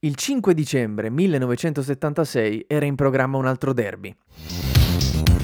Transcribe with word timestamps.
Il 0.00 0.14
5 0.14 0.54
dicembre 0.54 1.10
1976 1.10 2.66
era 2.68 2.84
in 2.84 2.94
programma 2.94 3.36
un 3.36 3.46
altro 3.46 3.72
derby. 3.72 4.16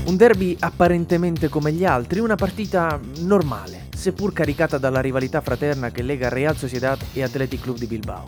Un 0.05 0.17
derby 0.17 0.57
apparentemente 0.61 1.49
come 1.49 1.73
gli 1.73 1.85
altri, 1.85 2.21
una 2.21 2.37
partita 2.37 3.01
normale, 3.23 3.89
seppur 3.93 4.33
caricata 4.33 4.79
dalla 4.79 5.01
rivalità 5.01 5.41
fraterna 5.41 5.91
che 5.91 6.03
lega 6.03 6.29
Real 6.29 6.57
Sociedad 6.57 6.97
e 7.15 7.25
Athletic 7.25 7.63
Club 7.63 7.79
di 7.79 7.87
Bilbao. 7.87 8.27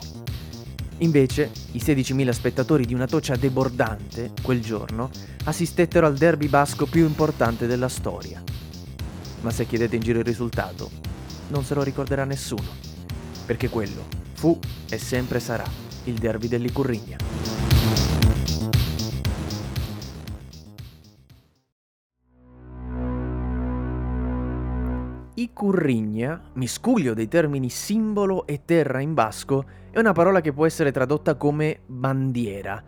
Invece, 0.97 1.49
i 1.71 1.79
16.000 1.79 2.29
spettatori 2.31 2.85
di 2.85 2.93
una 2.93 3.07
toccia 3.07 3.37
debordante, 3.37 4.33
quel 4.41 4.59
giorno, 4.59 5.09
assistettero 5.45 6.07
al 6.07 6.17
derby 6.17 6.49
basco 6.49 6.87
più 6.87 7.05
importante 7.05 7.67
della 7.67 7.87
storia. 7.87 8.43
Ma 9.43 9.51
se 9.51 9.65
chiedete 9.65 9.95
in 9.95 10.01
giro 10.01 10.19
il 10.19 10.25
risultato, 10.25 10.91
non 11.47 11.63
se 11.63 11.73
lo 11.73 11.83
ricorderà 11.83 12.25
nessuno, 12.25 12.67
perché 13.45 13.69
quello 13.69 14.03
fu 14.33 14.59
e 14.89 14.97
sempre 14.97 15.39
sarà 15.39 15.86
il 16.07 16.15
derby 16.15 16.47
dell'Icurrigna. 16.47 17.17
Icurrigna, 25.35 26.41
miscuglio 26.53 27.13
dei 27.13 27.27
termini 27.27 27.69
simbolo 27.69 28.47
e 28.47 28.61
terra 28.65 29.01
in 29.01 29.13
basco, 29.13 29.65
è 29.91 29.99
una 29.99 30.13
parola 30.13 30.41
che 30.41 30.53
può 30.53 30.65
essere 30.65 30.91
tradotta 30.91 31.35
come 31.35 31.81
bandiera. 31.85 32.81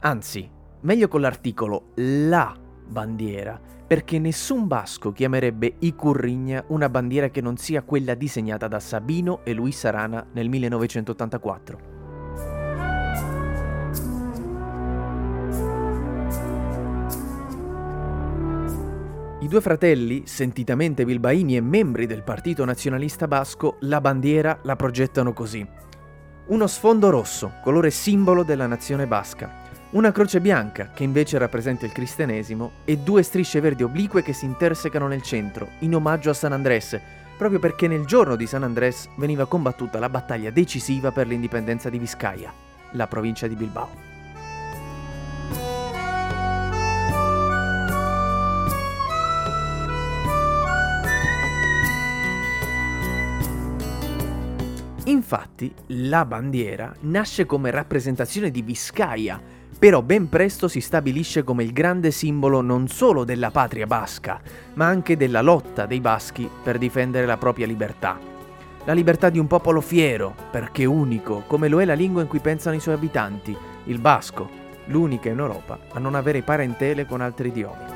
Anzi, 0.00 0.50
meglio 0.80 1.08
con 1.08 1.22
l'articolo 1.22 1.92
la 1.94 2.54
bandiera, 2.86 3.58
perché 3.86 4.18
nessun 4.18 4.66
basco 4.66 5.12
chiamerebbe 5.12 5.76
Icurrigna 5.78 6.64
una 6.68 6.88
bandiera 6.88 7.30
che 7.30 7.40
non 7.40 7.56
sia 7.56 7.82
quella 7.82 8.14
disegnata 8.14 8.68
da 8.68 8.80
Sabino 8.80 9.40
e 9.44 9.52
Luis 9.54 9.84
Arana 9.84 10.26
nel 10.32 10.48
1984. 10.48 11.95
I 19.46 19.48
due 19.48 19.60
fratelli, 19.60 20.24
sentitamente 20.26 21.04
bilbaini 21.04 21.54
e 21.54 21.60
membri 21.60 22.06
del 22.06 22.24
Partito 22.24 22.64
Nazionalista 22.64 23.28
Basco, 23.28 23.76
la 23.82 24.00
bandiera 24.00 24.58
la 24.62 24.74
progettano 24.74 25.32
così. 25.32 25.64
Uno 26.46 26.66
sfondo 26.66 27.10
rosso, 27.10 27.52
colore 27.62 27.92
simbolo 27.92 28.42
della 28.42 28.66
nazione 28.66 29.06
basca, 29.06 29.48
una 29.90 30.10
croce 30.10 30.40
bianca 30.40 30.90
che 30.92 31.04
invece 31.04 31.38
rappresenta 31.38 31.86
il 31.86 31.92
cristianesimo 31.92 32.72
e 32.84 32.96
due 32.96 33.22
strisce 33.22 33.60
verdi 33.60 33.84
oblique 33.84 34.24
che 34.24 34.32
si 34.32 34.46
intersecano 34.46 35.06
nel 35.06 35.22
centro, 35.22 35.68
in 35.78 35.94
omaggio 35.94 36.30
a 36.30 36.34
San 36.34 36.50
Andrés, 36.50 37.00
proprio 37.38 37.60
perché 37.60 37.86
nel 37.86 38.04
giorno 38.04 38.34
di 38.34 38.48
San 38.48 38.64
Andrés 38.64 39.08
veniva 39.16 39.46
combattuta 39.46 40.00
la 40.00 40.08
battaglia 40.08 40.50
decisiva 40.50 41.12
per 41.12 41.28
l'indipendenza 41.28 41.88
di 41.88 42.00
Vizcaya, 42.00 42.52
la 42.94 43.06
provincia 43.06 43.46
di 43.46 43.54
Bilbao. 43.54 44.05
Infatti, 55.06 55.72
la 55.88 56.24
bandiera 56.24 56.92
nasce 57.02 57.46
come 57.46 57.70
rappresentazione 57.70 58.50
di 58.50 58.60
Vizcaya, 58.62 59.40
però 59.78 60.02
ben 60.02 60.28
presto 60.28 60.66
si 60.66 60.80
stabilisce 60.80 61.44
come 61.44 61.62
il 61.62 61.72
grande 61.72 62.10
simbolo 62.10 62.60
non 62.60 62.88
solo 62.88 63.22
della 63.22 63.52
patria 63.52 63.86
basca, 63.86 64.40
ma 64.74 64.86
anche 64.86 65.16
della 65.16 65.42
lotta 65.42 65.86
dei 65.86 66.00
baschi 66.00 66.50
per 66.60 66.76
difendere 66.78 67.24
la 67.24 67.36
propria 67.36 67.66
libertà. 67.66 68.18
La 68.84 68.92
libertà 68.92 69.30
di 69.30 69.38
un 69.38 69.46
popolo 69.46 69.80
fiero, 69.80 70.34
perché 70.50 70.84
unico, 70.84 71.44
come 71.46 71.68
lo 71.68 71.80
è 71.80 71.84
la 71.84 71.94
lingua 71.94 72.22
in 72.22 72.28
cui 72.28 72.40
pensano 72.40 72.74
i 72.74 72.80
suoi 72.80 72.94
abitanti, 72.94 73.56
il 73.84 74.00
basco, 74.00 74.50
l'unica 74.86 75.28
in 75.28 75.38
Europa 75.38 75.78
a 75.92 76.00
non 76.00 76.16
avere 76.16 76.42
parentele 76.42 77.06
con 77.06 77.20
altri 77.20 77.48
idiomi. 77.48 77.95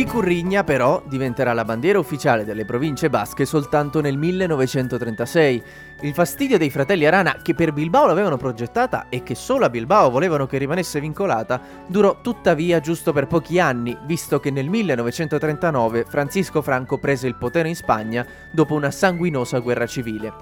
L'Icurrigna 0.00 0.64
però 0.64 1.02
diventerà 1.04 1.52
la 1.52 1.66
bandiera 1.66 1.98
ufficiale 1.98 2.46
delle 2.46 2.64
province 2.64 3.10
basche 3.10 3.44
soltanto 3.44 4.00
nel 4.00 4.16
1936. 4.16 5.62
Il 6.00 6.14
fastidio 6.14 6.56
dei 6.56 6.70
fratelli 6.70 7.04
Arana, 7.04 7.36
che 7.42 7.52
per 7.52 7.74
Bilbao 7.74 8.06
l'avevano 8.06 8.38
progettata 8.38 9.10
e 9.10 9.22
che 9.22 9.34
solo 9.34 9.66
a 9.66 9.68
Bilbao 9.68 10.08
volevano 10.08 10.46
che 10.46 10.56
rimanesse 10.56 11.00
vincolata, 11.00 11.60
durò 11.86 12.22
tuttavia 12.22 12.80
giusto 12.80 13.12
per 13.12 13.26
pochi 13.26 13.60
anni, 13.60 13.94
visto 14.06 14.40
che 14.40 14.50
nel 14.50 14.70
1939 14.70 16.06
Francisco 16.08 16.62
Franco 16.62 16.96
prese 16.96 17.26
il 17.26 17.36
potere 17.36 17.68
in 17.68 17.76
Spagna 17.76 18.24
dopo 18.50 18.72
una 18.72 18.90
sanguinosa 18.90 19.58
guerra 19.58 19.84
civile. 19.84 20.32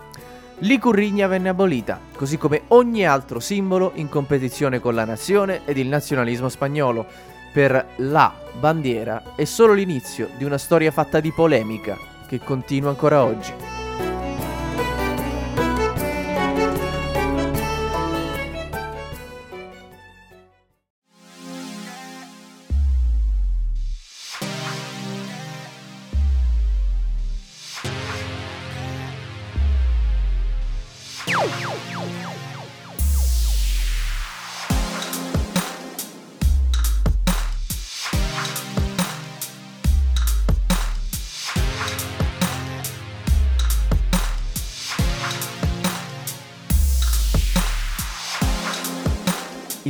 L'Icurrigna 0.58 1.26
venne 1.26 1.48
abolita, 1.48 1.98
così 2.14 2.38
come 2.38 2.62
ogni 2.68 3.04
altro 3.04 3.40
simbolo 3.40 3.90
in 3.94 4.08
competizione 4.08 4.78
con 4.78 4.94
la 4.94 5.04
nazione 5.04 5.62
ed 5.64 5.78
il 5.78 5.88
nazionalismo 5.88 6.48
spagnolo 6.48 7.06
per 7.58 7.86
la 7.96 8.32
bandiera 8.52 9.34
è 9.34 9.42
solo 9.42 9.72
l'inizio 9.72 10.28
di 10.36 10.44
una 10.44 10.58
storia 10.58 10.92
fatta 10.92 11.18
di 11.18 11.32
polemica 11.32 11.98
che 12.28 12.38
continua 12.38 12.90
ancora 12.90 13.24
oggi. 13.24 13.77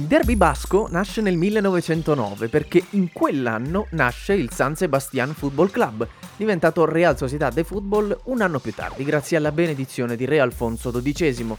Derby 0.08 0.36
basco 0.36 0.88
nasce 0.91 1.20
nel 1.20 1.36
1909 1.36 2.48
perché 2.48 2.82
in 2.92 3.12
quell'anno 3.12 3.88
nasce 3.91 4.32
il 4.32 4.50
San 4.50 4.74
Sebastián 4.74 5.34
Football 5.34 5.70
Club, 5.70 6.08
diventato 6.34 6.86
Real 6.86 7.14
Sociedad 7.14 7.52
de 7.52 7.62
Football 7.62 8.18
un 8.24 8.41
anno 8.41 8.58
più 8.58 8.72
tardi 8.72 9.04
grazie 9.04 9.36
alla 9.36 9.52
benedizione 9.52 10.16
di 10.16 10.24
Re 10.24 10.41
Alfonso 10.41 10.91
XII. 10.91 11.54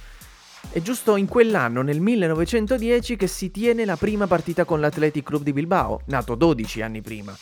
È 0.71 0.81
giusto 0.81 1.15
in 1.15 1.27
quell'anno, 1.27 1.83
nel 1.83 2.01
1910, 2.01 3.15
che 3.15 3.27
si 3.27 3.51
tiene 3.51 3.85
la 3.85 3.95
prima 3.97 4.25
partita 4.25 4.65
con 4.65 4.79
l'Athletic 4.79 5.23
Club 5.23 5.43
di 5.43 5.53
Bilbao, 5.53 6.01
nato 6.05 6.33
12 6.33 6.81
anni 6.81 7.01
prima. 7.01 7.37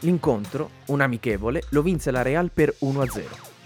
L'incontro, 0.00 0.70
un 0.86 1.00
amichevole, 1.00 1.62
lo 1.70 1.82
vinse 1.82 2.10
la 2.10 2.22
Real 2.22 2.50
per 2.52 2.74
1-0. 2.80 3.57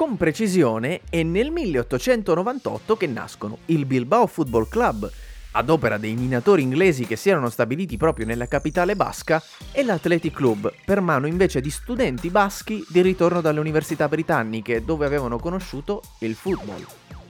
Con 0.00 0.16
precisione 0.16 1.02
è 1.10 1.22
nel 1.22 1.50
1898 1.50 2.96
che 2.96 3.06
nascono 3.06 3.58
il 3.66 3.84
Bilbao 3.84 4.26
Football 4.26 4.66
Club, 4.66 5.12
ad 5.50 5.68
opera 5.68 5.98
dei 5.98 6.14
minatori 6.14 6.62
inglesi 6.62 7.04
che 7.04 7.16
si 7.16 7.28
erano 7.28 7.50
stabiliti 7.50 7.98
proprio 7.98 8.24
nella 8.24 8.48
capitale 8.48 8.96
basca, 8.96 9.42
e 9.70 9.84
l'Athletic 9.84 10.32
Club, 10.32 10.72
per 10.86 11.02
mano 11.02 11.26
invece 11.26 11.60
di 11.60 11.68
studenti 11.68 12.30
baschi 12.30 12.82
di 12.88 13.02
ritorno 13.02 13.42
dalle 13.42 13.60
università 13.60 14.08
britanniche, 14.08 14.86
dove 14.86 15.04
avevano 15.04 15.38
conosciuto 15.38 16.00
il 16.20 16.34
football, 16.34 16.82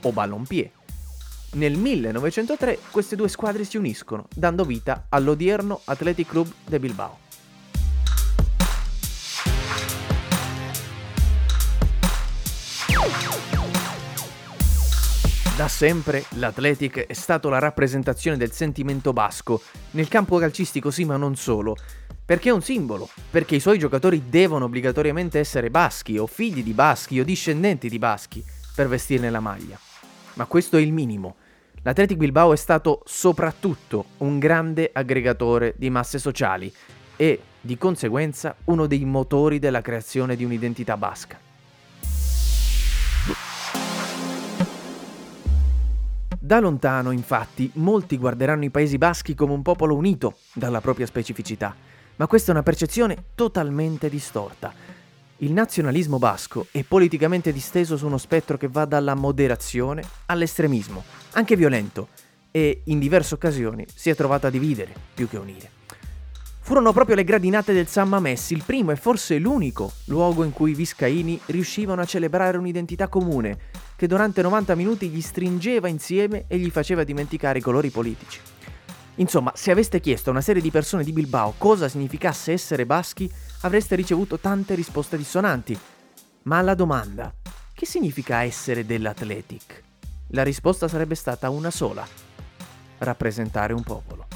o 0.03 0.11
ballonpied. 0.13 0.69
Nel 1.55 1.77
1903 1.77 2.79
queste 2.89 3.17
due 3.17 3.27
squadre 3.27 3.65
si 3.65 3.75
uniscono, 3.75 4.27
dando 4.33 4.63
vita 4.63 5.07
all'odierno 5.09 5.81
Athletic 5.83 6.29
Club 6.29 6.49
de 6.67 6.79
Bilbao. 6.79 7.17
Da 15.61 15.67
sempre 15.67 16.25
l'Athletic 16.37 17.05
è 17.05 17.13
stato 17.13 17.47
la 17.47 17.59
rappresentazione 17.59 18.35
del 18.35 18.51
sentimento 18.51 19.13
basco, 19.13 19.61
nel 19.91 20.07
campo 20.07 20.39
calcistico 20.39 20.89
sì 20.89 21.05
ma 21.05 21.17
non 21.17 21.35
solo, 21.35 21.75
perché 22.25 22.49
è 22.49 22.51
un 22.51 22.63
simbolo, 22.63 23.07
perché 23.29 23.57
i 23.57 23.59
suoi 23.59 23.77
giocatori 23.77 24.23
devono 24.27 24.65
obbligatoriamente 24.65 25.37
essere 25.37 25.69
baschi 25.69 26.17
o 26.17 26.25
figli 26.25 26.63
di 26.63 26.73
baschi 26.73 27.19
o 27.19 27.23
discendenti 27.23 27.89
di 27.89 27.99
baschi 27.99 28.43
per 28.73 28.87
vestirne 28.87 29.29
la 29.29 29.39
maglia. 29.39 29.77
Ma 30.33 30.47
questo 30.47 30.77
è 30.77 30.81
il 30.81 30.93
minimo. 30.93 31.35
L'Athletic 31.83 32.17
Bilbao 32.17 32.53
è 32.53 32.57
stato 32.57 33.03
soprattutto 33.05 34.05
un 34.17 34.39
grande 34.39 34.89
aggregatore 34.91 35.75
di 35.77 35.91
masse 35.91 36.17
sociali 36.17 36.73
e, 37.15 37.39
di 37.61 37.77
conseguenza, 37.77 38.55
uno 38.63 38.87
dei 38.87 39.05
motori 39.05 39.59
della 39.59 39.81
creazione 39.81 40.35
di 40.35 40.43
un'identità 40.43 40.97
basca. 40.97 41.49
Da 46.51 46.59
lontano, 46.59 47.11
infatti, 47.11 47.71
molti 47.75 48.17
guarderanno 48.17 48.65
i 48.65 48.69
Paesi 48.69 48.97
Baschi 48.97 49.35
come 49.35 49.53
un 49.53 49.61
popolo 49.61 49.95
unito 49.95 50.39
dalla 50.51 50.81
propria 50.81 51.05
specificità, 51.05 51.73
ma 52.17 52.27
questa 52.27 52.49
è 52.49 52.53
una 52.53 52.61
percezione 52.61 53.23
totalmente 53.35 54.09
distorta. 54.09 54.73
Il 55.37 55.53
nazionalismo 55.53 56.19
basco 56.19 56.67
è 56.71 56.83
politicamente 56.83 57.53
disteso 57.53 57.95
su 57.95 58.05
uno 58.05 58.17
spettro 58.17 58.57
che 58.57 58.67
va 58.67 58.83
dalla 58.83 59.15
moderazione 59.15 60.03
all'estremismo, 60.25 61.05
anche 61.35 61.55
violento, 61.55 62.09
e 62.51 62.81
in 62.83 62.99
diverse 62.99 63.33
occasioni 63.33 63.85
si 63.87 64.09
è 64.09 64.15
trovato 64.15 64.47
a 64.47 64.49
dividere 64.49 64.93
più 65.13 65.29
che 65.29 65.37
unire. 65.37 65.71
Furono 66.59 66.91
proprio 66.91 67.15
le 67.15 67.23
gradinate 67.23 67.71
del 67.71 67.87
San 67.87 68.09
Mamés 68.09 68.51
il 68.51 68.63
primo 68.65 68.91
e 68.91 68.97
forse 68.97 69.39
l'unico 69.39 69.93
luogo 70.07 70.43
in 70.43 70.51
cui 70.51 70.71
i 70.71 70.75
viscaini 70.75 71.39
riuscivano 71.45 72.01
a 72.01 72.05
celebrare 72.05 72.57
un'identità 72.57 73.07
comune, 73.07 73.57
che 74.01 74.07
durante 74.07 74.41
90 74.41 74.73
minuti 74.73 75.09
gli 75.09 75.21
stringeva 75.21 75.87
insieme 75.87 76.45
e 76.47 76.57
gli 76.57 76.71
faceva 76.71 77.03
dimenticare 77.03 77.59
i 77.59 77.61
colori 77.61 77.91
politici. 77.91 78.39
Insomma, 79.17 79.51
se 79.53 79.69
aveste 79.69 79.99
chiesto 79.99 80.29
a 80.29 80.31
una 80.31 80.41
serie 80.41 80.59
di 80.59 80.71
persone 80.71 81.03
di 81.03 81.11
Bilbao 81.11 81.53
cosa 81.55 81.87
significasse 81.87 82.51
essere 82.51 82.87
baschi, 82.87 83.31
avreste 83.61 83.93
ricevuto 83.93 84.39
tante 84.39 84.73
risposte 84.73 85.17
dissonanti. 85.17 85.79
Ma 86.45 86.57
alla 86.57 86.73
domanda, 86.73 87.31
che 87.75 87.85
significa 87.85 88.41
essere 88.41 88.87
dell'Athletic? 88.87 89.83
La 90.29 90.41
risposta 90.41 90.87
sarebbe 90.87 91.13
stata 91.13 91.51
una 91.51 91.69
sola, 91.69 92.03
rappresentare 92.97 93.73
un 93.73 93.83
popolo. 93.83 94.30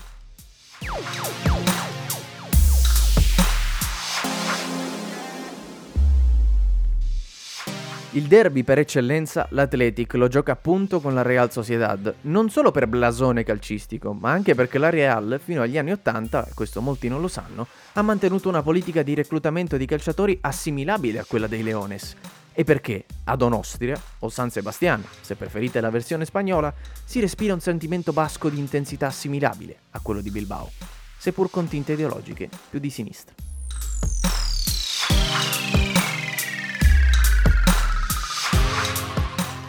Il 8.15 8.27
derby 8.27 8.63
per 8.63 8.79
eccellenza, 8.79 9.45
l'Athletic 9.49 10.13
lo 10.13 10.29
gioca 10.29 10.53
appunto 10.53 11.01
con 11.01 11.13
la 11.13 11.21
Real 11.21 11.51
Sociedad, 11.51 12.15
non 12.21 12.49
solo 12.49 12.71
per 12.71 12.87
blasone 12.87 13.43
calcistico, 13.43 14.13
ma 14.13 14.31
anche 14.31 14.55
perché 14.55 14.77
la 14.77 14.89
Real, 14.89 15.37
fino 15.43 15.61
agli 15.61 15.77
anni 15.77 15.91
80, 15.91 16.51
questo 16.53 16.79
molti 16.79 17.09
non 17.09 17.19
lo 17.19 17.27
sanno, 17.27 17.67
ha 17.91 18.01
mantenuto 18.01 18.47
una 18.47 18.61
politica 18.61 19.03
di 19.03 19.15
reclutamento 19.15 19.75
di 19.75 19.85
calciatori 19.85 20.37
assimilabile 20.39 21.19
a 21.19 21.25
quella 21.27 21.47
dei 21.47 21.61
Leones. 21.61 22.15
E 22.53 22.63
perché 22.63 23.03
a 23.25 23.35
Donostria, 23.35 24.01
o 24.19 24.29
San 24.29 24.49
Sebastián, 24.49 25.03
se 25.19 25.35
preferite 25.35 25.81
la 25.81 25.89
versione 25.89 26.23
spagnola, 26.23 26.73
si 27.03 27.19
respira 27.19 27.53
un 27.53 27.59
sentimento 27.59 28.13
basco 28.13 28.47
di 28.47 28.59
intensità 28.59 29.07
assimilabile 29.07 29.79
a 29.89 29.99
quello 29.99 30.21
di 30.21 30.31
Bilbao, 30.31 30.71
seppur 31.17 31.49
con 31.49 31.67
tinte 31.67 31.91
ideologiche 31.91 32.47
più 32.69 32.79
di 32.79 32.89
sinistra. 32.89 33.44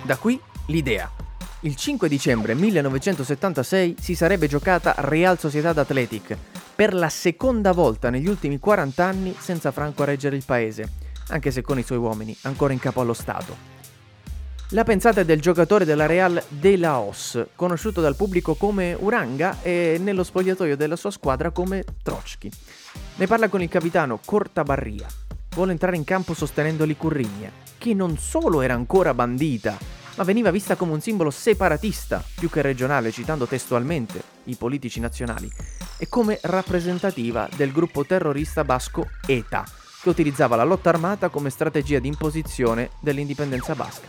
Da 0.06 0.16
qui 0.16 0.40
l'idea. 0.66 1.10
Il 1.62 1.74
5 1.74 2.08
dicembre 2.08 2.54
1976 2.54 3.96
si 3.98 4.14
sarebbe 4.14 4.46
giocata 4.46 4.94
Real 4.98 5.36
Sociedad 5.36 5.76
Athletic, 5.76 6.36
per 6.76 6.94
la 6.94 7.08
seconda 7.08 7.72
volta 7.72 8.08
negli 8.08 8.28
ultimi 8.28 8.60
40 8.60 9.04
anni 9.04 9.34
senza 9.36 9.72
Franco 9.72 10.04
a 10.04 10.06
reggere 10.06 10.36
il 10.36 10.44
paese, 10.46 10.92
anche 11.30 11.50
se 11.50 11.62
con 11.62 11.80
i 11.80 11.82
suoi 11.82 11.98
uomini 11.98 12.36
ancora 12.42 12.72
in 12.72 12.78
capo 12.78 13.00
allo 13.00 13.14
Stato. 13.14 13.56
La 14.70 14.84
pensata 14.84 15.22
è 15.22 15.24
del 15.24 15.40
giocatore 15.40 15.84
della 15.84 16.06
Real 16.06 16.40
De 16.50 16.76
Laos, 16.76 17.44
conosciuto 17.56 18.00
dal 18.00 18.14
pubblico 18.14 18.54
come 18.54 18.96
Uranga 18.96 19.60
e 19.60 19.98
nello 20.00 20.22
spogliatoio 20.22 20.76
della 20.76 20.94
sua 20.94 21.10
squadra 21.10 21.50
come 21.50 21.82
Trotsky. 22.04 22.48
Ne 23.16 23.26
parla 23.26 23.48
con 23.48 23.60
il 23.60 23.68
capitano 23.68 24.20
Cortabarria. 24.24 25.08
Vuole 25.56 25.72
entrare 25.72 25.96
in 25.96 26.04
campo 26.04 26.32
sostenendo 26.32 26.84
l'Icurrigna, 26.84 27.50
che 27.86 27.94
non 27.94 28.18
solo 28.18 28.62
era 28.62 28.74
ancora 28.74 29.14
bandita, 29.14 29.78
ma 30.16 30.24
veniva 30.24 30.50
vista 30.50 30.74
come 30.74 30.90
un 30.90 31.00
simbolo 31.00 31.30
separatista 31.30 32.20
più 32.34 32.50
che 32.50 32.60
regionale, 32.60 33.12
citando 33.12 33.46
testualmente 33.46 34.20
i 34.46 34.56
politici 34.56 34.98
nazionali, 34.98 35.48
e 35.96 36.08
come 36.08 36.40
rappresentativa 36.42 37.48
del 37.54 37.70
gruppo 37.70 38.04
terrorista 38.04 38.64
basco 38.64 39.08
ETA, 39.24 39.64
che 40.02 40.08
utilizzava 40.08 40.56
la 40.56 40.64
lotta 40.64 40.88
armata 40.88 41.28
come 41.28 41.48
strategia 41.48 42.00
di 42.00 42.08
imposizione 42.08 42.90
dell'indipendenza 42.98 43.76
basca. 43.76 44.08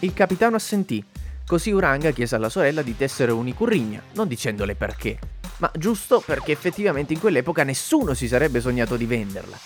Il 0.00 0.12
capitano 0.12 0.56
assentì, 0.56 1.02
così 1.46 1.70
Uranga 1.70 2.10
chiese 2.10 2.34
alla 2.34 2.50
sorella 2.50 2.82
di 2.82 2.94
tessere 2.94 3.32
un'icurrigna, 3.32 4.02
non 4.12 4.28
dicendole 4.28 4.74
perché, 4.74 5.18
ma 5.62 5.70
giusto 5.76 6.20
perché 6.20 6.50
effettivamente 6.50 7.12
in 7.12 7.20
quell'epoca 7.20 7.62
nessuno 7.62 8.14
si 8.14 8.26
sarebbe 8.26 8.60
sognato 8.60 8.96
di 8.96 9.06
venderla. 9.06 9.56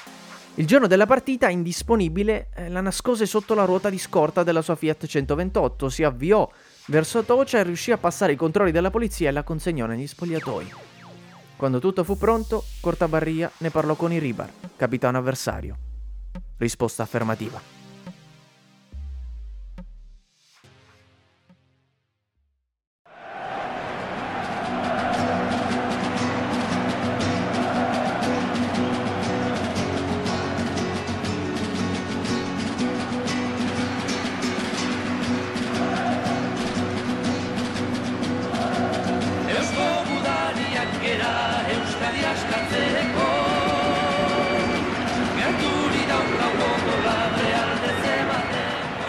Il 0.56 0.66
giorno 0.66 0.86
della 0.86 1.06
partita, 1.06 1.48
indisponibile, 1.48 2.48
eh, 2.54 2.68
la 2.68 2.82
nascose 2.82 3.24
sotto 3.24 3.54
la 3.54 3.64
ruota 3.64 3.88
di 3.88 3.98
scorta 3.98 4.42
della 4.42 4.60
sua 4.60 4.76
Fiat 4.76 5.06
128, 5.06 5.88
si 5.88 6.02
avviò 6.02 6.50
verso 6.88 7.22
Tocia 7.22 7.60
e 7.60 7.62
riuscì 7.62 7.92
a 7.92 7.98
passare 7.98 8.32
i 8.32 8.36
controlli 8.36 8.72
della 8.72 8.90
polizia 8.90 9.30
e 9.30 9.32
la 9.32 9.42
consegnò 9.42 9.86
negli 9.86 10.06
spogliatoi. 10.06 10.74
Quando 11.56 11.78
tutto 11.78 12.04
fu 12.04 12.18
pronto, 12.18 12.64
Cortabarria 12.80 13.50
ne 13.58 13.70
parlò 13.70 13.94
con 13.94 14.12
Iribar, 14.12 14.50
capitano 14.76 15.16
avversario. 15.16 15.76
Risposta 16.58 17.02
affermativa. 17.02 17.75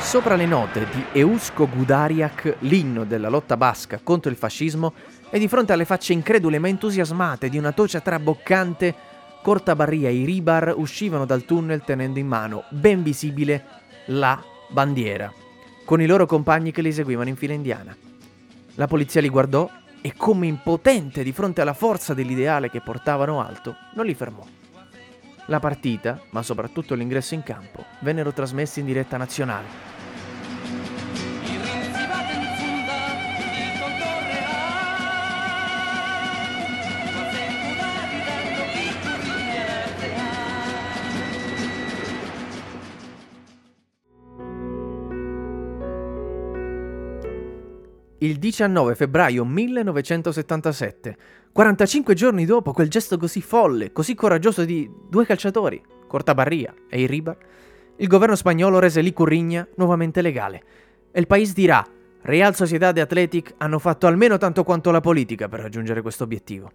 Sopra 0.07 0.37
le 0.37 0.45
note 0.45 0.87
di 0.93 1.03
Eusko 1.19 1.67
Gudariak, 1.67 2.59
l'inno 2.59 3.03
della 3.03 3.27
lotta 3.27 3.57
basca 3.57 3.99
contro 4.01 4.31
il 4.31 4.37
fascismo, 4.37 4.93
e 5.29 5.37
di 5.37 5.49
fronte 5.49 5.73
alle 5.73 5.83
facce 5.83 6.13
incredule 6.13 6.59
ma 6.59 6.69
entusiasmate 6.69 7.49
di 7.49 7.57
una 7.57 7.73
tocia 7.73 7.99
traboccante, 7.99 8.95
Cortabarria 9.43 10.07
e 10.07 10.13
Iribar 10.13 10.73
uscivano 10.77 11.25
dal 11.25 11.43
tunnel 11.43 11.81
tenendo 11.81 12.19
in 12.19 12.25
mano, 12.25 12.63
ben 12.69 13.03
visibile, 13.03 13.65
la 14.05 14.41
bandiera, 14.69 15.29
con 15.83 15.99
i 15.99 16.05
loro 16.05 16.25
compagni 16.25 16.71
che 16.71 16.81
li 16.81 16.93
seguivano 16.93 17.27
in 17.27 17.35
fila 17.35 17.53
indiana. 17.53 17.93
La 18.75 18.87
polizia 18.87 19.19
li 19.19 19.27
guardò 19.27 19.69
e, 19.99 20.13
come 20.15 20.47
impotente 20.47 21.21
di 21.21 21.33
fronte 21.33 21.59
alla 21.59 21.73
forza 21.73 22.13
dell'ideale 22.13 22.69
che 22.69 22.79
portavano 22.79 23.41
alto, 23.41 23.75
non 23.95 24.05
li 24.05 24.15
fermò. 24.15 24.45
La 25.47 25.59
partita, 25.59 26.21
ma 26.29 26.41
soprattutto 26.43 26.95
l'ingresso 26.95 27.33
in 27.33 27.43
campo, 27.43 27.83
vennero 27.99 28.31
trasmessi 28.31 28.79
in 28.79 28.85
diretta 28.85 29.17
nazionale. 29.17 29.96
Il 48.19 48.37
19 48.37 48.95
febbraio 48.95 49.45
1977, 49.45 51.17
45 51.51 52.13
giorni 52.15 52.45
dopo 52.45 52.71
quel 52.71 52.89
gesto 52.89 53.17
così 53.17 53.41
folle, 53.41 53.91
così 53.91 54.15
coraggioso 54.15 54.65
di 54.65 54.89
due 55.07 55.25
calciatori, 55.25 55.81
Cortabarria 56.07 56.73
e 56.89 57.01
Iribar, 57.01 57.37
il 57.97 58.07
governo 58.07 58.35
spagnolo 58.35 58.79
rese 58.79 59.01
l'Icurrigna 59.01 59.67
nuovamente 59.75 60.21
legale. 60.21 60.63
E 61.11 61.19
il 61.19 61.27
paese 61.27 61.53
dirà, 61.53 61.85
Real 62.21 62.55
Sociedad 62.55 62.97
e 62.97 63.01
Athletic 63.01 63.53
hanno 63.57 63.77
fatto 63.77 64.07
almeno 64.07 64.37
tanto 64.37 64.63
quanto 64.63 64.89
la 64.91 65.01
politica 65.01 65.47
per 65.47 65.59
raggiungere 65.61 66.01
questo 66.01 66.23
obiettivo. 66.23 66.71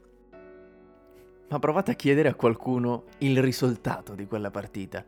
ma 1.48 1.58
provate 1.58 1.90
a 1.90 1.94
chiedere 1.94 2.28
a 2.30 2.34
qualcuno 2.34 3.04
il 3.18 3.42
risultato 3.42 4.14
di 4.14 4.26
quella 4.26 4.50
partita. 4.50 5.04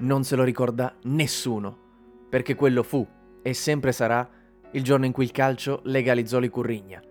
Non 0.00 0.22
se 0.22 0.36
lo 0.36 0.44
ricorda 0.44 0.94
nessuno, 1.04 1.76
perché 2.28 2.54
quello 2.54 2.82
fu 2.82 3.06
e 3.40 3.54
sempre 3.54 3.92
sarà 3.92 4.28
il 4.72 4.82
giorno 4.82 5.06
in 5.06 5.12
cui 5.12 5.24
il 5.24 5.30
calcio 5.30 5.80
legalizzò 5.84 6.38
l'icurrigna. 6.38 7.02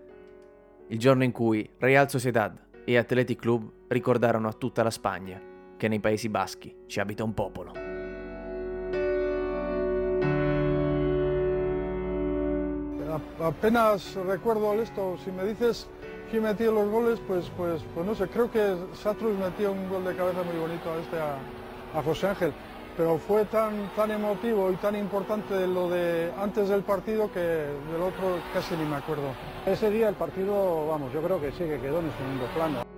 Il 0.88 0.98
giorno 0.98 1.24
in 1.24 1.32
cui 1.32 1.68
Real 1.78 2.08
Sociedad 2.08 2.56
e 2.84 2.96
Athletic 2.96 3.40
Club 3.40 3.70
ricordarono 3.88 4.48
a 4.48 4.52
tutta 4.52 4.82
la 4.82 4.90
Spagna 4.90 5.40
che 5.76 5.88
nei 5.88 6.00
Paesi 6.00 6.28
Baschi 6.28 6.84
ci 6.86 7.00
abita 7.00 7.24
un 7.24 7.34
popolo. 7.34 7.72
Apenas 13.40 14.14
recuerdo 14.26 14.72
esto, 14.80 15.16
si 15.24 15.30
me 15.30 15.44
dices 15.44 15.88
quién 16.30 16.42
metía 16.42 16.70
los 16.70 16.88
goles, 16.88 17.18
pues, 17.26 17.50
pues, 17.56 17.82
pues 17.94 18.06
no 18.06 18.14
sé, 18.14 18.28
creo 18.28 18.50
que 18.50 18.76
Satrus 18.92 19.36
metía 19.38 19.70
un 19.70 19.88
gol 19.88 20.04
de 20.04 20.14
cabeza 20.14 20.42
muy 20.42 20.56
bonito 20.58 20.90
a, 20.90 20.98
este, 20.98 21.18
a, 21.18 21.98
a 21.98 22.02
José 22.02 22.28
Ángel 22.28 22.52
pero 22.98 23.16
fue 23.16 23.44
tan, 23.44 23.88
tan 23.94 24.10
emotivo 24.10 24.72
y 24.72 24.76
tan 24.76 24.96
importante 24.96 25.68
lo 25.68 25.88
de 25.88 26.32
antes 26.36 26.68
del 26.68 26.82
partido 26.82 27.30
que 27.32 27.38
del 27.38 28.02
otro 28.02 28.40
casi 28.52 28.74
ni 28.74 28.84
me 28.84 28.96
acuerdo. 28.96 29.30
Ese 29.64 29.88
día 29.88 30.08
el 30.08 30.16
partido, 30.16 30.88
vamos, 30.88 31.12
yo 31.12 31.22
creo 31.22 31.40
que 31.40 31.52
sí, 31.52 31.58
que 31.58 31.78
quedó 31.78 32.00
en 32.00 32.06
el 32.06 32.12
segundo 32.12 32.46
plano. 32.56 32.97